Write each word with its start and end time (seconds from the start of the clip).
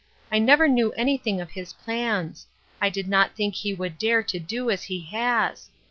I 0.31 0.39
never 0.39 0.67
knew 0.67 0.91
anything 0.93 1.39
of 1.39 1.51
his 1.51 1.73
plans; 1.73 2.47
I 2.81 2.89
did 2.89 3.07
not 3.07 3.35
think 3.35 3.53
he 3.53 3.71
would 3.75 3.99
dare 3.99 4.23
to 4.23 4.39
do 4.39 4.71
as 4.71 4.81
he 4.85 5.01
has. 5.11 5.69